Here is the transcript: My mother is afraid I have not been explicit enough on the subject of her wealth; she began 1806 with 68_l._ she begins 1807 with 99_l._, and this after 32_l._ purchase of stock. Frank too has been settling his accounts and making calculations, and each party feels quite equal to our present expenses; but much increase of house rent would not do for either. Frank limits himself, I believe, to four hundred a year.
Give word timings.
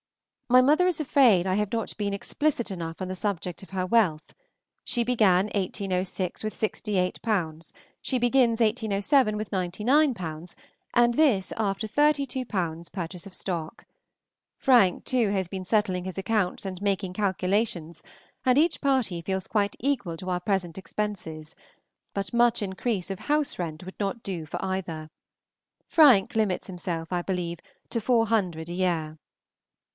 My 0.49 0.61
mother 0.61 0.85
is 0.87 0.99
afraid 0.99 1.47
I 1.47 1.53
have 1.53 1.71
not 1.71 1.95
been 1.95 2.11
explicit 2.13 2.71
enough 2.71 3.01
on 3.01 3.07
the 3.07 3.15
subject 3.15 3.63
of 3.63 3.69
her 3.69 3.85
wealth; 3.85 4.33
she 4.83 5.03
began 5.03 5.45
1806 5.45 6.43
with 6.43 6.55
68_l._ 6.59 7.73
she 8.01 8.17
begins 8.17 8.59
1807 8.59 9.37
with 9.37 9.51
99_l._, 9.51 10.55
and 10.95 11.13
this 11.13 11.53
after 11.55 11.87
32_l._ 11.87 12.91
purchase 12.91 13.25
of 13.27 13.33
stock. 13.33 13.85
Frank 14.57 15.05
too 15.05 15.29
has 15.29 15.47
been 15.47 15.63
settling 15.63 16.03
his 16.03 16.17
accounts 16.17 16.65
and 16.65 16.81
making 16.81 17.13
calculations, 17.13 18.03
and 18.43 18.57
each 18.57 18.81
party 18.81 19.21
feels 19.21 19.47
quite 19.47 19.75
equal 19.79 20.17
to 20.17 20.31
our 20.31 20.41
present 20.41 20.77
expenses; 20.79 21.55
but 22.13 22.33
much 22.33 22.63
increase 22.63 23.09
of 23.11 23.19
house 23.19 23.57
rent 23.59 23.85
would 23.85 23.99
not 23.99 24.23
do 24.23 24.45
for 24.47 24.59
either. 24.65 25.11
Frank 25.87 26.35
limits 26.35 26.67
himself, 26.67 27.13
I 27.13 27.21
believe, 27.21 27.59
to 27.91 28.01
four 28.01 28.25
hundred 28.25 28.67
a 28.67 28.73
year. 28.73 29.17